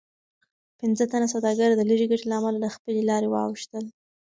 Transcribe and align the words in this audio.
پنځه 0.79 1.03
تنه 1.11 1.27
سوداګر 1.33 1.69
د 1.75 1.81
لږې 1.89 2.05
ګټې 2.11 2.25
له 2.29 2.35
امله 2.39 2.59
له 2.63 2.69
خپلې 2.75 3.01
لارې 3.09 3.27
واوښتل. 3.29 3.85